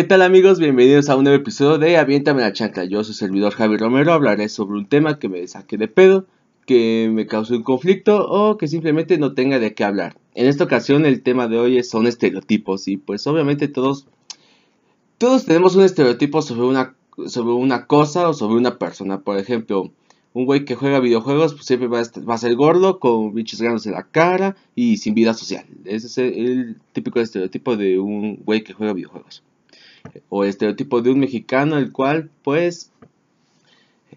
[0.00, 0.58] ¿Qué tal amigos?
[0.58, 2.86] Bienvenidos a un nuevo episodio de Aviéntame la chancla.
[2.86, 6.24] Yo soy servidor Javi Romero, hablaré sobre un tema que me saque de pedo,
[6.64, 10.16] que me causó un conflicto o que simplemente no tenga de qué hablar.
[10.34, 14.06] En esta ocasión el tema de hoy son estereotipos y pues obviamente todos
[15.18, 16.94] todos tenemos un estereotipo sobre una
[17.26, 19.20] sobre una cosa o sobre una persona.
[19.20, 19.92] Por ejemplo,
[20.32, 23.92] un güey que juega videojuegos pues siempre va a, ser gordo, con bichos grandes en
[23.92, 25.66] la cara y sin vida social.
[25.84, 29.42] Ese es el típico estereotipo de un güey que juega videojuegos
[30.28, 32.90] o estereotipo de un mexicano, el cual, pues,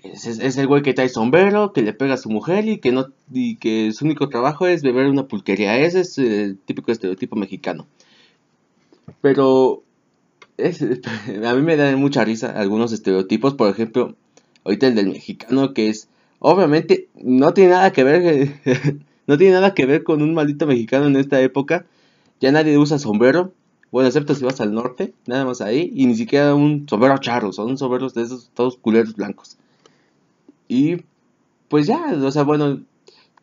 [0.03, 3.07] es, el güey que trae sombrero, que le pega a su mujer y que no
[3.31, 5.77] y que su único trabajo es beber una pulquería.
[5.77, 7.87] Ese es el típico estereotipo mexicano.
[9.21, 9.83] Pero
[11.45, 14.15] a mí me dan mucha risa algunos estereotipos, por ejemplo,
[14.65, 18.59] ahorita el del mexicano que es obviamente no tiene nada que ver
[19.27, 21.85] no tiene nada que ver con un maldito mexicano en esta época.
[22.41, 23.53] Ya nadie usa sombrero,
[23.93, 25.91] bueno, excepto si vas al norte, nada más ahí.
[25.93, 29.57] Y ni siquiera un sombrero charro, son sombreros de esos todos culeros blancos.
[30.67, 31.03] Y
[31.67, 32.81] pues ya, o sea, bueno,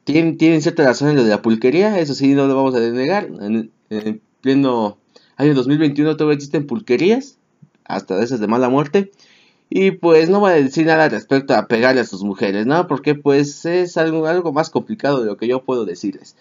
[0.02, 3.26] tienen, tienen cierta razón de la pulquería, eso sí, no lo vamos a denegar.
[3.26, 4.98] En, en pleno
[5.36, 7.38] año 2021 todavía existen pulquerías,
[7.84, 9.12] hasta esas de mala muerte.
[9.68, 12.88] Y pues no voy a decir nada respecto a pegarle a sus mujeres, ¿no?
[12.88, 16.34] Porque pues es algo, algo más complicado de lo que yo puedo decirles.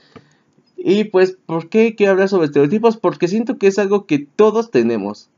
[0.81, 2.97] Y pues, ¿por qué quiero hablar sobre estereotipos?
[2.97, 5.29] Porque siento que es algo que todos tenemos.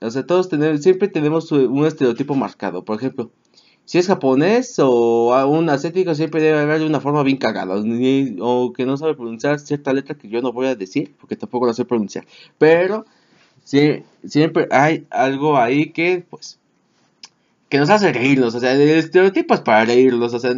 [0.00, 2.84] O sea, todos tenemos, siempre tenemos un estereotipo marcado.
[2.84, 3.30] Por ejemplo,
[3.84, 7.76] si es japonés o un asiático, siempre debe haber de una forma bien cagada.
[8.40, 11.66] o que no sabe pronunciar cierta letra que yo no voy a decir, porque tampoco
[11.66, 12.26] la sé pronunciar.
[12.58, 13.06] Pero
[13.64, 16.58] siempre hay algo ahí que, pues,
[17.68, 18.54] que nos hace reírnos.
[18.54, 20.34] O sea, el estereotipo es para reírnos.
[20.34, 20.54] O sea,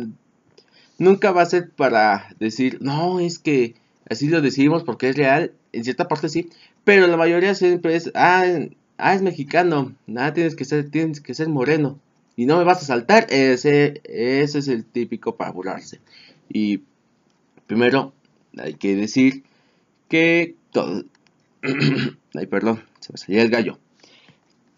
[0.99, 3.75] nunca va a ser para decir, no, es que
[4.11, 6.51] Así lo decimos porque es real, en cierta parte sí,
[6.83, 8.45] pero la mayoría siempre es, ah,
[8.99, 11.97] ah es mexicano, nada, tienes que ser, tienes que ser moreno.
[12.35, 16.01] Y no me vas a saltar, ese, ese es el típico para burlarse.
[16.49, 16.83] Y
[17.69, 18.13] primero
[18.59, 19.45] hay que decir
[20.09, 21.05] que todo...
[22.35, 23.79] Ay, perdón, se me salió el gallo.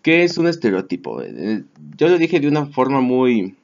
[0.02, 1.22] ¿Qué es un estereotipo?
[1.22, 1.64] Eh,
[1.96, 3.54] yo lo dije de una forma muy...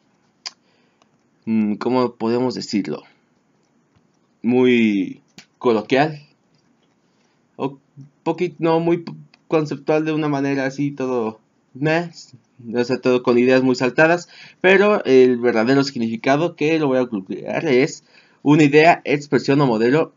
[1.45, 3.03] Mm, ¿Cómo podemos decirlo?
[4.41, 5.21] Muy
[5.59, 6.23] coloquial.
[7.57, 7.79] O
[8.23, 9.05] poquito, no muy
[9.49, 11.41] conceptual de una manera así, todo.
[11.75, 14.29] no sé, todo con ideas muy saltadas.
[14.61, 18.05] Pero el verdadero significado que lo voy a concluir es
[18.43, 20.13] una idea, expresión o modelo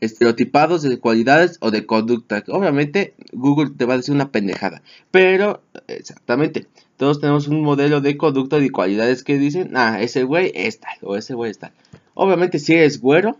[0.00, 2.42] estereotipados de cualidades o de conducta.
[2.48, 8.16] Obviamente Google te va a decir una pendejada, pero exactamente, todos tenemos un modelo de
[8.16, 11.72] conducta y cualidades que dicen, ah, ese güey es tal o ese güey es tal.
[12.14, 13.36] Obviamente si eres güero,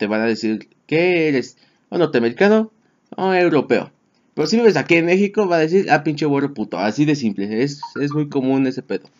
[0.00, 1.58] te van a decir que eres
[1.90, 2.72] o norteamericano
[3.16, 3.92] o europeo.
[4.32, 6.78] Pero si vives aquí en México, va a decir, ah, pinche güero puto.
[6.78, 7.62] Así de simple.
[7.62, 9.10] Es, es muy común ese pedo.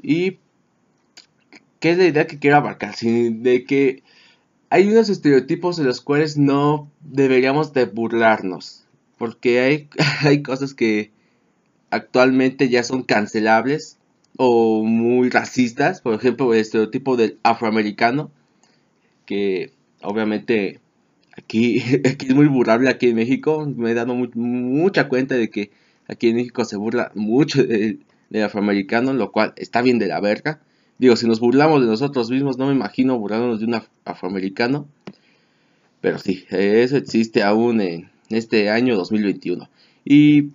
[0.00, 0.38] Y,
[1.80, 2.94] ¿qué es la idea que quiero abarcar?
[2.94, 4.04] de que
[4.70, 8.84] hay unos estereotipos de los cuales no deberíamos de burlarnos.
[9.16, 9.88] Porque hay,
[10.20, 11.10] hay cosas que
[11.90, 13.98] actualmente ya son cancelables
[14.36, 16.02] o muy racistas.
[16.02, 18.30] Por ejemplo, el estereotipo del afroamericano.
[19.26, 19.72] Que
[20.02, 20.80] obviamente
[21.36, 23.66] aquí, aquí es muy burlable aquí en México.
[23.76, 25.70] Me he dado mucha cuenta de que
[26.06, 28.00] aquí en México se burla mucho del
[28.42, 30.60] afroamericano, lo cual está bien de la verga.
[30.98, 34.88] Digo, si nos burlamos de nosotros mismos, no me imagino burlándonos de un afroamericano.
[36.00, 39.68] Pero sí, eso existe aún en este año 2021.
[40.04, 40.50] ¿Y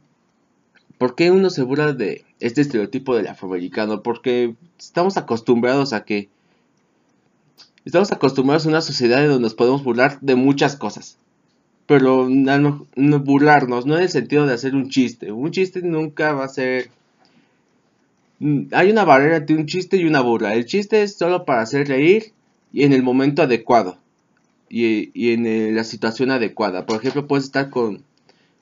[0.98, 4.04] por qué uno se burla de este estereotipo del afroamericano?
[4.04, 6.30] Porque estamos acostumbrados a que
[7.86, 11.18] Estamos acostumbrados a una sociedad en donde nos podemos burlar de muchas cosas.
[11.86, 15.34] Pero no, burlarnos, no en el sentido de hacer un chiste.
[15.34, 16.90] Un chiste nunca va a ser...
[18.40, 20.54] Mm, hay una barrera entre un chiste y una burla.
[20.54, 22.32] El chiste es solo para hacer reír
[22.72, 23.98] y en el momento adecuado.
[24.70, 26.86] Y, en la situación adecuada.
[26.86, 28.04] Por ejemplo, puedes estar con,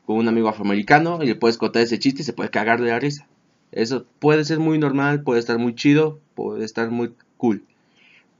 [0.05, 2.89] con un amigo afroamericano y le puedes contar ese chiste y se puede cagar de
[2.89, 3.27] la risa.
[3.71, 7.63] Eso puede ser muy normal, puede estar muy chido, puede estar muy cool.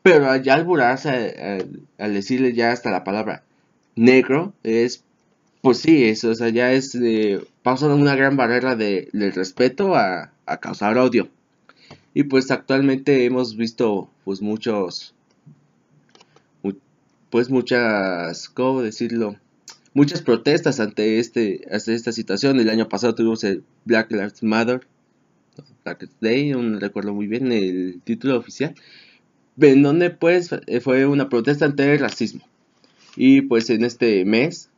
[0.03, 3.43] Pero ya al burlarse, al, decirle ya hasta la palabra
[3.95, 5.03] negro, es,
[5.61, 10.31] pues sí, eso, o sea, ya es, eh, una gran barrera de, del respeto a,
[10.45, 11.29] a causar odio.
[12.13, 15.13] Y pues actualmente hemos visto, pues muchos,
[17.29, 19.37] pues muchas, ¿cómo decirlo?
[19.93, 22.59] Muchas protestas ante, este, ante esta situación.
[22.59, 24.81] El año pasado tuvimos el Black Lives Matter,
[25.85, 28.75] Black Day, no recuerdo muy bien el título oficial
[29.59, 32.41] en donde pues eh, fue una protesta ante el racismo.
[33.15, 34.69] Y pues en este mes,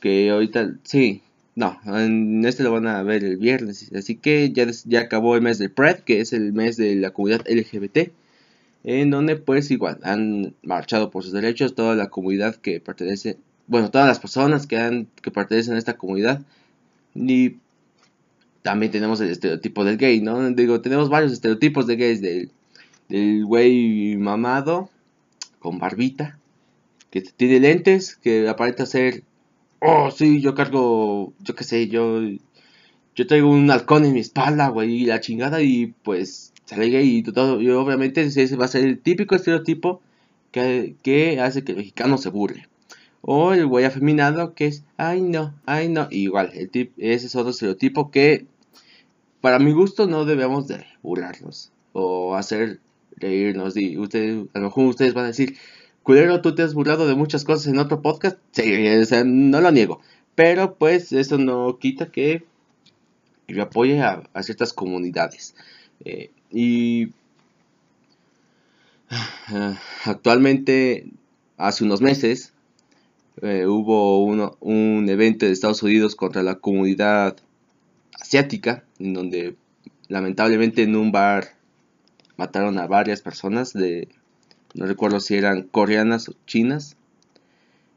[0.00, 1.22] que ahorita, sí,
[1.56, 3.90] No, en este lo van a ver el viernes.
[3.94, 7.12] Así que ya, ya acabó el mes de Pride, que es el mes de la
[7.12, 8.10] comunidad LGBT.
[8.84, 13.90] En donde pues igual han marchado por sus derechos toda la comunidad que pertenece, bueno,
[13.90, 16.42] todas las personas que, han, que pertenecen a esta comunidad.
[17.14, 17.56] Y
[18.62, 20.50] también tenemos el estereotipo del gay, ¿no?
[20.50, 22.50] Digo, tenemos varios estereotipos de gays, del,
[23.14, 24.90] del güey mamado,
[25.60, 26.38] con barbita,
[27.10, 29.22] que tiene lentes, que aparenta ser
[29.84, 32.20] oh, sí, yo cargo, yo qué sé, yo,
[33.14, 37.18] yo traigo un halcón en mi espalda, güey, y la chingada, y pues sale gay
[37.18, 40.00] y todo, y obviamente ese va a ser el típico estereotipo
[40.50, 42.68] que, que hace que el mexicano se burle.
[43.20, 47.36] O el güey afeminado que es, ay no, ay no, igual, el tip, ese es
[47.36, 48.46] otro estereotipo que
[49.40, 52.80] para mi gusto no debemos de burlarnos o hacer
[53.16, 53.76] reírnos.
[53.76, 55.56] Y ustedes, a lo mejor ustedes van a decir,
[56.02, 58.38] culero, tú te has burlado de muchas cosas en otro podcast.
[58.52, 58.72] Sí,
[59.24, 60.00] no lo niego.
[60.34, 62.44] Pero pues eso no quita que
[63.48, 65.54] yo apoye a, ciertas comunidades.
[66.04, 67.08] Eh, y
[70.04, 71.06] actualmente,
[71.56, 72.52] hace unos meses,
[73.42, 77.36] eh, hubo uno, un evento de Estados Unidos contra la comunidad
[78.20, 79.56] asiática, en donde
[80.08, 81.53] lamentablemente en un bar
[82.36, 84.08] mataron a varias personas de
[84.74, 86.96] no recuerdo si eran coreanas o chinas.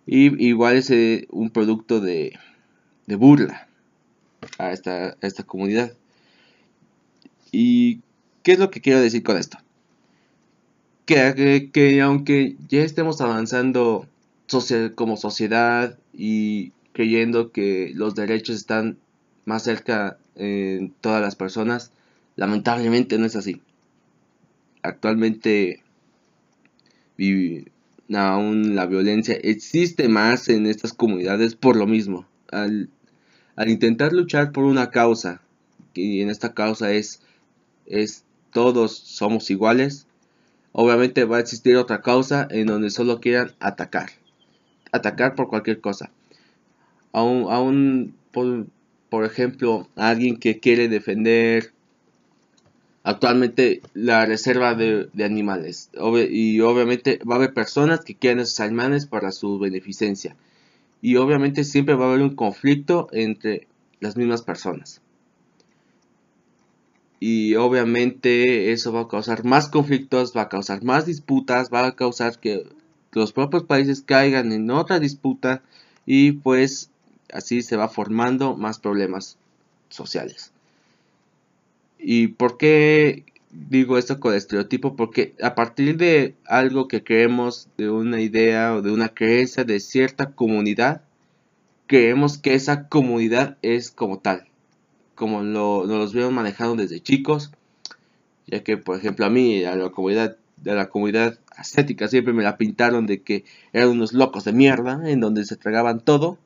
[0.06, 2.38] Y igual es eh, un producto de,
[3.08, 3.68] de burla
[4.58, 5.94] a esta, esta comunidad.
[7.52, 8.02] ¿Y
[8.44, 9.58] qué es lo que quiero decir con esto?
[11.06, 14.08] Que, que, aunque ya estemos avanzando
[14.96, 18.98] como sociedad y creyendo que los derechos están
[19.46, 21.92] más cerca en todas las personas,
[22.36, 23.62] lamentablemente no es así.
[24.84, 25.84] Actualmente
[28.16, 32.26] aún la violencia existe más en estas comunidades por lo mismo.
[32.52, 32.90] Al,
[33.66, 35.42] intentar luchar por una causa,
[35.94, 37.22] y en esta causa es,
[37.86, 40.08] es todos somos iguales,
[40.72, 44.12] obviamente va a existir otra causa en donde solo quieran atacar.
[44.92, 46.12] Atacar por cualquier cosa.
[47.12, 48.68] Aún, aún por,
[49.10, 51.74] por ejemplo, alguien que quiere defender
[53.08, 55.90] actualmente la reserva de, animales.
[56.30, 60.36] y obviamente va a haber personas que quieran esos animales para su beneficencia.
[61.02, 63.68] Y obviamente siempre va a haber un conflicto entre
[64.02, 65.02] las mismas personas.
[67.22, 71.96] Y obviamente eso va a causar más conflictos, va a causar más disputas, va a
[71.96, 72.68] causar que
[73.14, 75.64] los propios países caigan en otra disputa
[76.06, 76.92] y pues
[77.32, 79.38] así se va formando más problemas
[79.88, 80.52] sociales.
[82.00, 84.96] ¿Y por qué digo esto con estereotipo?
[84.96, 89.80] Porque a partir de algo que creemos, de una idea o de una creencia de
[89.80, 91.02] cierta comunidad,
[91.88, 94.48] creemos que esa comunidad es como tal,
[95.16, 97.52] como lo, nos los veo manejando desde chicos,
[98.46, 102.44] ya que por ejemplo a mí, a la comunidad, de la comunidad asiática siempre me
[102.44, 106.38] la pintaron de que eran unos locos de mierda, en donde se tragaban todo,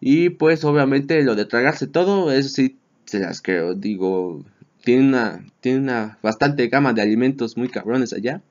[0.00, 4.44] y pues obviamente lo de tragarse todo, eso sí se las creo, digo,
[4.84, 8.42] tiene una, tiene una bastante gama de alimentos muy cabrones allá.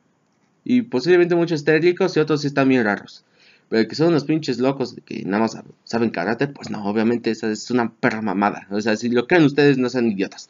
[0.64, 3.24] Y posiblemente muchos estén y otros sí están bien raros.
[3.70, 7.52] Pero que son unos pinches locos que nada más saben karate, pues no, obviamente esa
[7.52, 8.68] es una perra mamada.
[8.72, 10.50] O sea, si lo creen ustedes, no sean idiotas.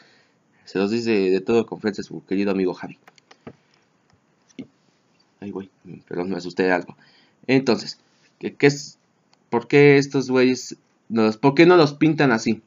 [0.66, 2.98] Se los dice de todo confianza su querido amigo Javi.
[5.40, 5.70] Ay, güey,
[6.08, 6.98] perdón, me asusté de algo.
[7.48, 8.00] Entonces,
[8.40, 8.98] ¿qué, qué es?
[9.50, 10.78] ¿Por qué estos güeyes,
[11.42, 12.62] por qué no los pintan así?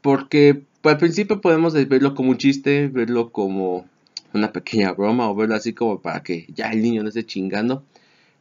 [0.00, 3.86] Porque al principio podemos verlo como un chiste, verlo como
[4.32, 7.84] una pequeña broma o verlo así como para que ya el niño no esté chingando.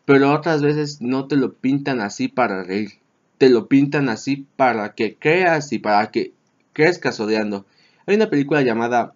[0.06, 2.94] Pero otras veces no te lo pintan así para reír.
[3.38, 6.34] Te lo pintan así para que creas y para que
[6.74, 7.66] crezcas odiando.
[8.06, 9.14] Hay una película llamada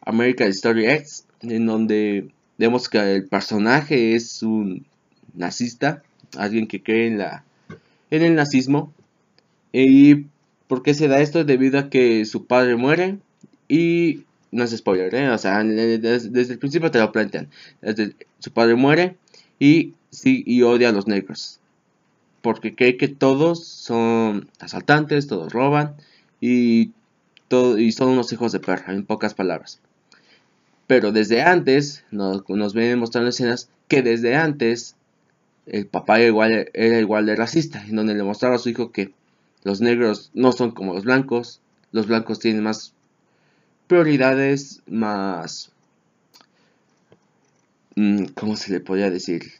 [0.00, 4.86] American Story X en donde vemos que el personaje es un
[5.34, 6.02] nazista,
[6.36, 7.44] alguien que cree en la
[8.10, 8.92] en el nazismo
[9.72, 10.26] y
[10.68, 11.44] ¿Por qué se da esto?
[11.44, 13.18] Debido a que su padre muere
[13.68, 15.30] y no es spoiler, ¿eh?
[15.30, 17.48] o sea, desde, el principio te lo plantean.
[18.38, 19.16] su padre muere
[19.58, 21.60] y, sí, y odia a los negros.
[22.42, 25.96] Porque cree que todos son asaltantes, todos roban
[26.40, 26.92] y,
[27.48, 29.80] todo, y son unos hijos de perra, en pocas palabras.
[30.86, 34.96] Pero desde antes, nos, nos ven mostrando escenas que desde antes
[35.66, 38.92] el papá era igual, era igual de racista, en donde le mostraba a su hijo
[38.92, 39.12] que
[39.64, 41.60] los negros no son como los blancos.
[41.92, 42.92] Los blancos tienen más
[43.86, 45.72] prioridades, más...
[47.96, 49.52] Mm, ¿Cómo se le podría decir?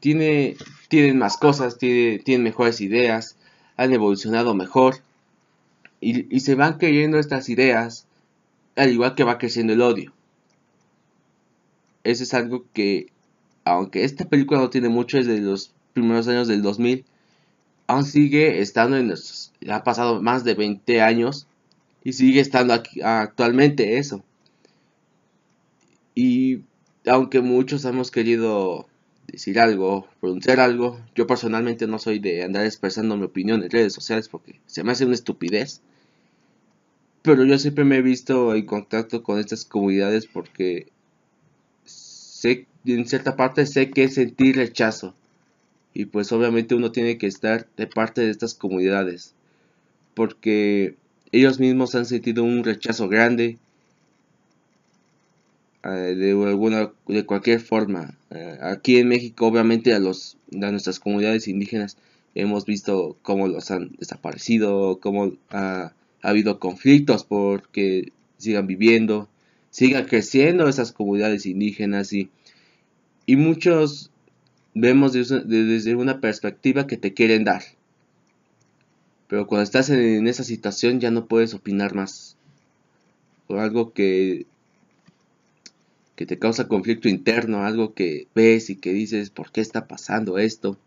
[0.00, 0.56] Tiene,
[0.88, 3.36] tienen más cosas, tiene, tienen mejores ideas.
[3.76, 4.96] han evolucionado mejor
[6.00, 8.06] y, se van creyendo estas ideas,
[8.76, 10.12] al igual que va creciendo el odio.
[12.04, 13.08] Eso es algo que,
[13.64, 17.04] aunque esta película no tiene mucho, es de los primeros años del 2000,
[17.86, 21.46] aún sigue estando en nuestros, ha pasado más de 20 años
[22.04, 24.22] y sigue estando aquí, actualmente eso.
[26.14, 26.62] Y
[27.06, 28.88] aunque muchos hemos querido
[29.26, 33.92] decir algo, pronunciar algo, yo personalmente no soy de andar expresando mi opinión en redes
[33.92, 35.82] sociales porque se me hace una estupidez.
[37.22, 40.88] Pero yo siempre me he visto en contacto con estas comunidades porque
[41.84, 45.14] sé, en cierta parte sé que es sentir rechazo.
[45.92, 49.34] Y pues obviamente uno tiene que estar de parte de estas comunidades.
[50.16, 50.96] Porque
[51.30, 53.58] ellos mismos han sentido un rechazo grande
[55.84, 58.16] eh, de alguna de cualquier forma.
[58.30, 61.96] Eh, aquí en México obviamente a los a nuestras comunidades indígenas
[62.34, 65.92] hemos visto cómo los han desaparecido cómo ha,
[66.22, 69.28] habido conflictos porque sigan viviendo
[69.70, 72.30] sigan creciendo esas comunidades indígenas y
[73.26, 74.10] y muchos
[74.74, 77.62] vemos desde, una perspectiva que te quieren dar
[79.28, 82.36] pero cuando estás en esa situación ya no puedes opinar más
[83.48, 84.46] o algo que
[86.16, 90.38] que te causa conflicto interno, algo que ves y que dices, ¿por qué está pasando
[90.38, 90.78] esto?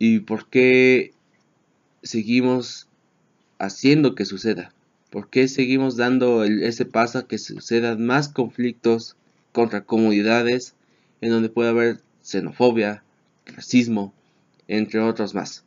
[0.00, 1.12] ¿Y por qué
[2.02, 2.88] seguimos
[3.58, 4.72] haciendo que suceda?
[5.10, 9.16] ¿Por qué seguimos dando ese paso a que sucedan más conflictos
[9.52, 10.74] contra comunidades
[11.20, 13.04] en donde puede haber xenofobia,
[13.46, 14.12] racismo,
[14.68, 15.64] entre otros más?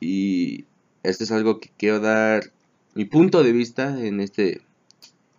[0.00, 0.64] Y
[1.02, 2.52] esto es algo que quiero dar
[2.94, 4.62] mi punto de vista en este,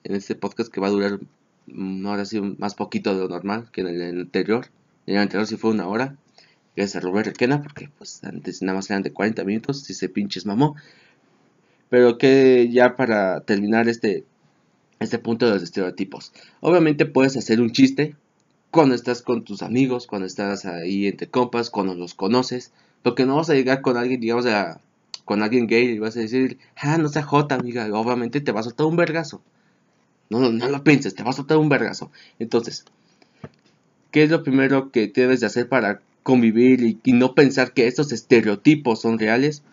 [0.04, 1.20] en este podcast que va a durar
[1.68, 4.68] mm, ahora sí más poquito de lo normal que en el, anterior.
[5.06, 6.16] En el anterior sí fue una hora.
[6.76, 10.10] Gracias a Robert Requena, porque pues antes nada más eran de 40 minutos, si se
[10.10, 10.76] pinches mamó.
[11.90, 14.24] Pero que ya para terminar este,
[15.00, 16.34] este punto de los estereotipos.
[16.60, 18.16] Obviamente puedes hacer un chiste
[18.72, 22.72] cuando estás con tus amigos, cuando estás ahí entre compas, cuando los conoces.
[23.04, 24.82] Porque no vas a llegar con alguien, digamos, a,
[25.26, 28.62] con alguien gay y vas a decir, ah, no sea jota, amiga, obviamente te va
[28.62, 29.42] a soltar un vergazo.
[30.30, 32.12] No, no, no lo pienses, te va a soltar un vergazo.
[32.40, 32.86] Entonces,
[34.12, 37.88] ¿qué es lo primero que debes de hacer para convivir y, y no pensar que
[37.88, 39.64] estos estereotipos son reales?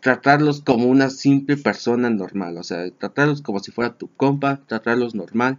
[0.00, 5.14] Tratarlos como una simple persona normal, o sea, tratarlos como si fuera tu compa, tratarlos
[5.14, 5.58] normal.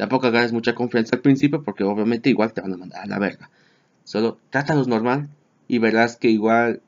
[0.00, 3.18] Tampoco hagas mucha confianza al principio porque obviamente igual te van a mandar a la
[3.18, 3.50] verga.
[4.04, 5.28] Solo trátalos normal
[5.68, 6.80] y verás que igual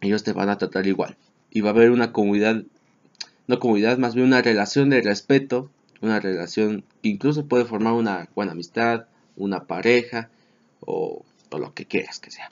[0.00, 1.16] ellos te van a tratar igual.
[1.52, 2.64] Y va a haber una comunidad,
[3.46, 8.28] no comunidad, más bien una relación de respeto, una relación que incluso puede formar una
[8.34, 10.28] buena amistad, una pareja
[10.80, 12.48] o, lo que quieras que sea.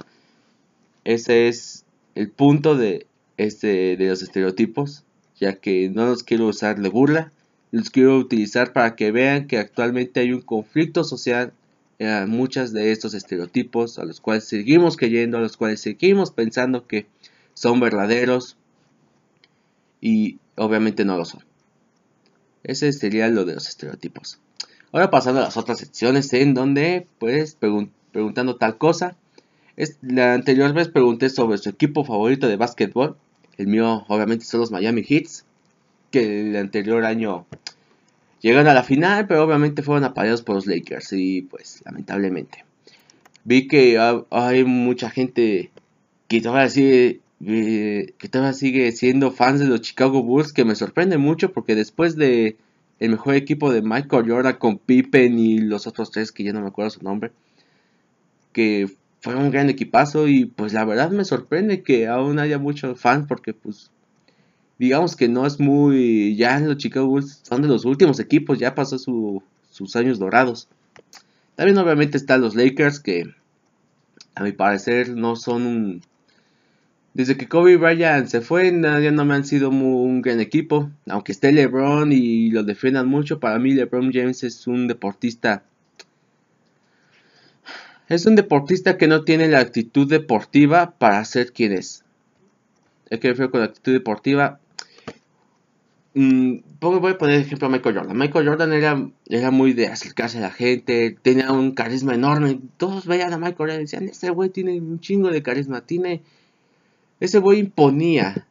[1.02, 1.84] Ese es
[2.14, 5.02] el punto de, este, de los estereotipos,
[5.40, 7.32] ya que no los quiero usar de burla,
[7.72, 11.52] los quiero utilizar para que vean que actualmente hay un conflicto social
[11.98, 16.86] en muchas de estos estereotipos a los cuales seguimos creyendo, a los cuales seguimos pensando
[16.86, 17.06] que
[17.54, 18.56] son verdaderos
[20.00, 21.44] y obviamente no lo son.
[22.64, 24.38] Ese sería lo de los estereotipos.
[24.92, 27.56] Ahora pasando a las otras secciones en donde, pues,
[28.12, 29.16] preguntando tal cosa.
[30.02, 33.16] La anterior vez pregunté sobre su equipo favorito de básquetbol.
[33.56, 35.46] El mío, obviamente, son los Miami Heats.
[36.10, 37.46] Que el anterior año
[38.42, 41.12] llegaron a la final, pero obviamente fueron apagados por los Lakers.
[41.12, 42.64] Y pues, lamentablemente.
[43.44, 43.98] Vi que
[44.30, 45.70] hay mucha gente
[46.28, 51.18] que todavía sigue que todavía sigue siendo fans de los Chicago Bulls, que me sorprende
[51.18, 52.56] mucho porque después de
[53.00, 56.60] el mejor equipo de Michael Jordan con Pippen y los otros tres que ya no
[56.60, 57.32] me acuerdo su nombre,
[58.52, 58.88] que
[59.20, 63.26] fue un gran equipazo y pues la verdad me sorprende que aún haya muchos fans
[63.26, 63.90] porque pues
[64.82, 68.74] digamos que no es muy ya los Chicago Bulls son de los últimos equipos, ya
[68.74, 70.68] pasó sus años dorados.
[71.54, 73.32] También obviamente están los Lakers que
[74.34, 76.02] a mi parecer no son un
[77.14, 80.90] desde que Kobe Bryant se fue, ya no me han sido un gran equipo.
[81.06, 85.62] Aunque esté LeBron y lo defiendan mucho, para mí LeBron James es un deportista.
[88.08, 92.02] Es un deportista que no tiene la actitud deportiva para ser quien es.
[93.12, 94.58] ¿A qué refiero con la actitud deportiva?
[96.14, 98.18] Mm, voy a poner ejemplo a Michael Jordan.
[98.18, 102.60] Michael Jordan era, era muy de acercarse a la gente, tenía un carisma enorme.
[102.76, 106.22] Todos veían a Michael Jordan y decían, este güey tiene un chingo de carisma, tiene
[107.22, 108.48] ese güey imponía.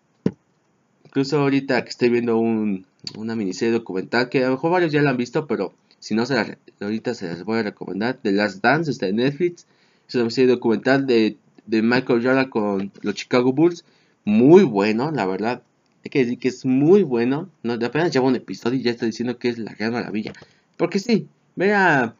[1.05, 2.85] Incluso ahorita que estoy viendo un,
[3.17, 6.25] una miniserie documental que a lo mejor varios ya la han visto, pero si no,
[6.25, 8.19] se ahorita se las voy a recomendar.
[8.23, 9.67] The Last Dance está en Netflix.
[10.07, 13.83] Es una serie documental de, de Michael Jordan con los Chicago Bulls.
[14.23, 15.63] Muy bueno, la verdad.
[16.03, 17.49] Hay que decir que es muy bueno.
[17.63, 20.33] No, apenas lleva un episodio y ya está diciendo que es la gran maravilla.
[20.77, 22.15] Porque sí, vea,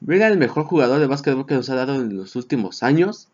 [0.00, 3.28] vea el mejor jugador de básquetbol que nos ha dado en los últimos años.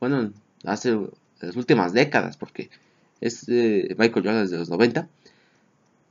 [0.00, 0.32] Bueno,
[0.64, 0.98] hace
[1.40, 2.70] las últimas décadas, porque
[3.20, 5.08] es eh, Michael Jordan desde los 90.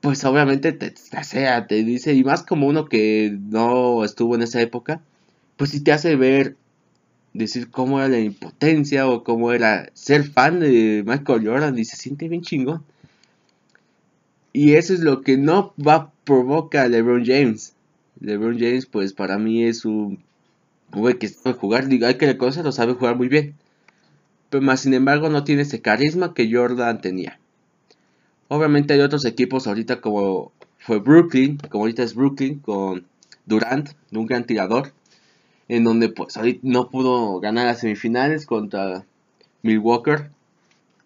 [0.01, 4.60] Pues obviamente te, te, te dice, y más como uno que no estuvo en esa
[4.60, 5.01] época,
[5.57, 6.55] pues si te hace ver
[7.34, 11.96] decir cómo era la impotencia o cómo era ser fan de Michael Jordan y se
[11.96, 12.84] siente bien chingón.
[14.54, 17.74] Y eso es lo que no va provoca a LeBron James.
[18.20, 20.20] LeBron James, pues para mí es un
[20.92, 23.56] güey que sabe jugar, digo, hay que reconocer, lo sabe jugar muy bien.
[24.50, 27.40] Pero más sin embargo no tiene ese carisma que Jordan tenía.
[28.50, 33.06] Obviamente hay otros equipos ahorita como fue Brooklyn, como ahorita es Brooklyn con
[33.46, 34.92] Durant, un gran tirador
[35.72, 39.06] en donde pues ahorita no pudo ganar las semifinales contra
[39.62, 40.28] Milwaukee,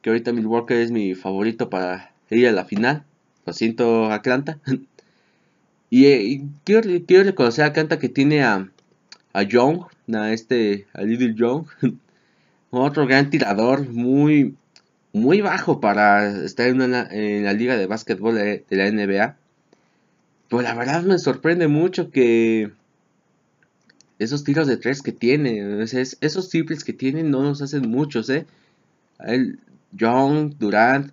[0.02, 3.04] que ahorita Milwaukee es mi favorito para ir a la final.
[3.46, 4.58] Lo siento, Atlanta.
[5.92, 8.68] y, y quiero, quiero, reconocer a Atlanta que tiene a,
[9.34, 9.82] a Young,
[10.12, 11.68] a este, a Little Young,
[12.72, 14.56] otro gran tirador, muy,
[15.14, 19.38] muy bajo para estar en, en la liga de básquetbol de, de la NBA.
[20.50, 22.72] Pues la verdad me sorprende mucho que
[24.20, 28.46] esos tiros de tres que tiene, esos triples que tiene no nos hacen muchos, ¿eh?
[29.20, 29.60] El
[30.00, 31.12] John, Durant,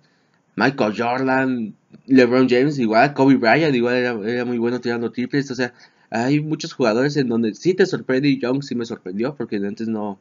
[0.55, 5.73] Michael Jordan, LeBron James, igual, Kobe Bryant, igual era, muy bueno tirando triples, o sea,
[6.09, 9.87] hay muchos jugadores en donde sí te sorprende y Young sí me sorprendió porque antes
[9.87, 10.19] no,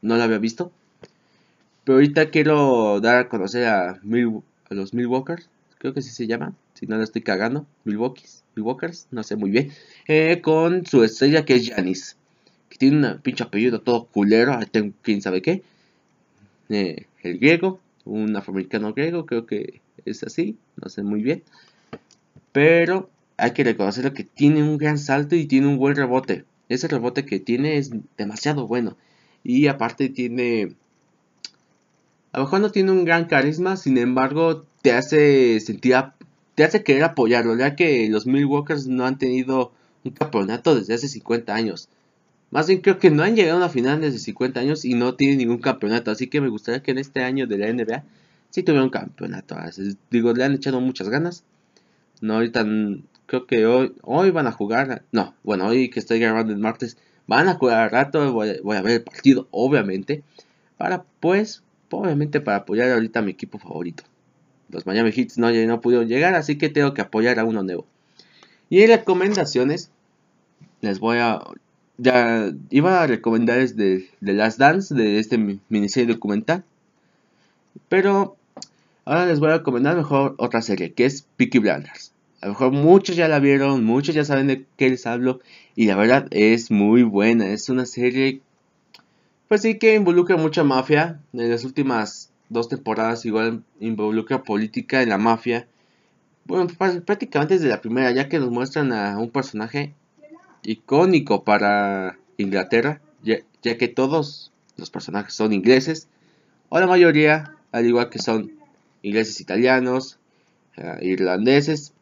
[0.00, 0.72] no lo había visto.
[1.84, 6.54] Pero ahorita quiero dar a conocer a, a los Milwaukee's, creo que así se llama,
[6.72, 9.70] si no la estoy cagando, Milwaukee's, Milwaukee's, no sé muy bien,
[10.08, 12.16] eh, con su estrella que es Janis
[12.78, 14.58] tiene un pinche apellido todo culero,
[15.02, 15.62] quién sabe qué.
[16.68, 21.42] Eh, el griego, un afroamericano griego, creo que es así, no sé muy bien.
[22.52, 26.44] Pero hay que reconocer que tiene un gran salto y tiene un buen rebote.
[26.68, 28.96] Ese rebote que tiene es demasiado bueno.
[29.42, 30.74] Y aparte tiene...
[32.32, 35.96] A lo mejor no tiene un gran carisma, sin embargo te hace sentir...
[36.54, 39.72] Te hace querer apoyarlo, ya que los Milwaukee's no han tenido
[40.04, 41.88] un campeonato desde hace 50 años.
[42.54, 45.16] Más bien creo que no han llegado a una final desde 50 años y no
[45.16, 46.12] tienen ningún campeonato.
[46.12, 48.04] Así que me gustaría que en este año de la NBA
[48.50, 49.56] sí tuviera un campeonato.
[50.08, 51.42] digo, le han echado muchas ganas.
[52.20, 52.64] No, ahorita
[53.26, 55.02] creo que hoy, hoy van a jugar.
[55.10, 58.32] No, bueno, hoy que estoy grabando el martes, van a jugar al rato.
[58.32, 60.22] Voy, a ver el partido, obviamente.
[60.76, 64.04] Para, pues, obviamente para apoyar ahorita a mi equipo favorito.
[64.68, 67.84] Los Miami Heat no, no pudieron llegar, así que tengo que apoyar a uno nuevo.
[68.70, 69.90] Y en recomendaciones,
[70.82, 71.40] les voy a
[71.98, 76.64] ya iba a recomendar de, de Last Dance, de este miniserie documental.
[77.88, 78.36] Pero
[79.04, 82.12] ahora les voy a recomendar mejor otra serie, que es Peaky Blinders.
[82.40, 85.40] A lo mejor muchos ya la vieron, muchos ya saben de qué les hablo.
[85.76, 87.48] Y la verdad es muy buena.
[87.48, 88.42] Es una serie,
[89.48, 91.20] pues sí, que involucra mucha mafia.
[91.32, 95.66] En las últimas dos temporadas igual involucra política en la mafia.
[96.44, 96.66] Bueno,
[97.06, 99.94] prácticamente desde la primera, ya que nos muestran a un personaje
[100.64, 106.08] icónico para Inglaterra, ya, que todos los personajes son ingleses,
[106.68, 108.52] o la mayoría, al igual que son
[109.02, 110.18] ingleses italianos,
[110.76, 111.92] eh, irlandeses,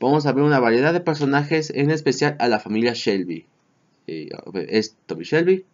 [0.00, 3.46] vamos a ver una variedad de personajes, en especial a la familia Shelby.
[4.06, 5.64] es Tommy Shelby,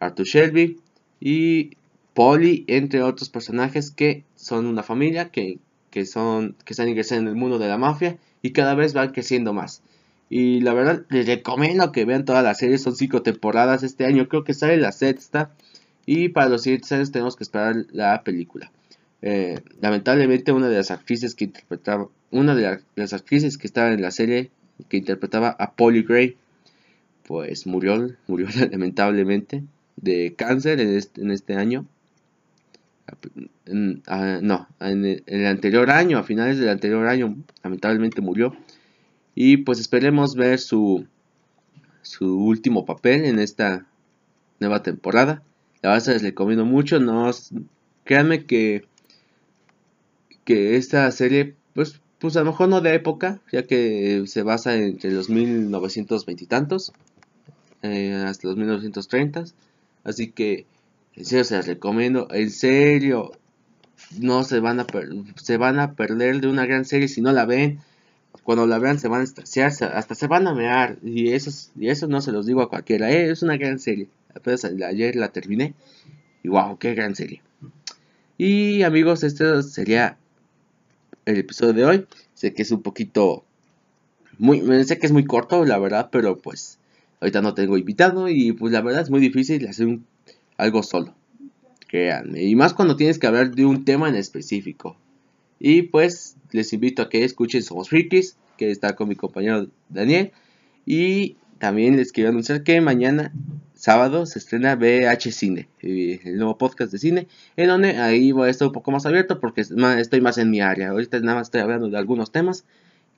[0.00, 0.80] Arthur Shelby
[1.20, 1.70] y
[2.14, 5.58] Polly, entre otros personajes que son una familia que,
[5.90, 9.12] que, son, que están ingresando en el mundo de la mafia y cada vez van
[9.12, 9.82] creciendo más.
[10.36, 12.76] Y la verdad, les recomiendo que vean toda la serie.
[12.78, 14.26] Son cinco temporadas este año.
[14.26, 15.52] Creo que sale la sexta.
[16.06, 18.72] Y para los siguientes años tenemos que esperar la película.
[19.22, 24.02] Eh, lamentablemente una de las actrices que interpretaba, una de las actrices que estaba en
[24.02, 24.50] la serie
[24.88, 26.36] que interpretaba a Polly Gray,
[27.28, 29.62] pues murió, murió lamentablemente
[29.94, 31.86] de cáncer en este, año.
[34.08, 38.56] Ah, no, en el anterior año, a finales del anterior año, lamentablemente murió.
[39.34, 41.06] Y pues esperemos ver su,
[42.02, 43.86] su último papel en esta
[44.60, 45.42] nueva temporada.
[45.82, 47.00] La verdad les recomiendo mucho.
[47.00, 47.30] No,
[48.04, 48.84] créanme que,
[50.44, 54.76] que esta serie, pues, pues a lo mejor no de época, ya que se basa
[54.76, 56.92] entre los 1920 y tantos,
[57.82, 59.44] hasta los 1930.
[60.04, 60.66] Así que,
[61.16, 62.28] en serio se las recomiendo.
[62.30, 63.32] En serio,
[64.18, 64.86] no se van a,
[65.42, 67.80] se van a perder de una gran serie si no la ven
[68.42, 70.98] cuando la vean se van a extasiar, hasta se van a mear.
[71.02, 73.10] Y eso, y eso no se los digo a cualquiera.
[73.10, 74.08] Eh, es una gran serie.
[74.34, 75.74] Apenas ayer la terminé.
[76.42, 77.42] Y wow, qué gran serie.
[78.36, 80.18] Y amigos, este sería
[81.24, 82.06] el episodio de hoy.
[82.34, 83.44] Sé que es un poquito...
[84.38, 86.78] Muy, sé que es muy corto, la verdad, pero pues
[87.20, 90.00] ahorita no tengo invitado y pues la verdad es muy difícil hacer
[90.56, 91.14] algo solo.
[91.86, 92.42] Créanme.
[92.42, 94.96] Y más cuando tienes que hablar de un tema en específico.
[95.58, 100.32] Y pues les invito a que escuchen Somos Frikis, que está con mi compañero Daniel.
[100.86, 103.32] Y también les quiero anunciar que mañana,
[103.74, 108.50] sábado, se estrena BH Cine, el nuevo podcast de cine, en donde ahí voy a
[108.50, 110.90] estar un poco más abierto porque estoy más en mi área.
[110.90, 112.64] Ahorita nada más estoy hablando de algunos temas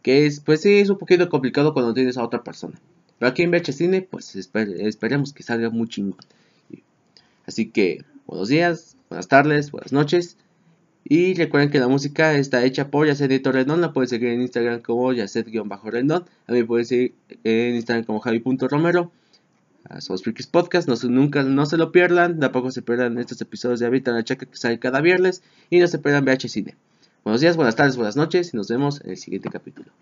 [0.03, 2.81] que es, pues sí, es un poquito complicado cuando tienes a otra persona.
[3.18, 6.20] Pero aquí en BH Cine, pues esperemos que salga muy chingón.
[7.46, 10.37] Así que, buenos días, buenas tardes, buenas noches.
[11.09, 13.81] Y recuerden que la música está hecha por Yacet Rendón.
[13.81, 16.25] La pueden seguir en Instagram como Yacet-Rendón.
[16.49, 17.14] Mí pueden seguir
[17.45, 19.12] en Instagram como Javi.romero.
[20.01, 20.88] Somos Freakies Podcast.
[20.88, 22.40] No, nunca, no se lo pierdan.
[22.40, 25.45] Tampoco se pierdan estos episodios de Habita la Chaca que sale cada viernes.
[25.71, 26.75] Y no se pierdan VH Cine.
[27.23, 28.53] Buenos días, buenas tardes, buenas noches.
[28.53, 29.92] Y nos vemos en el siguiente capítulo.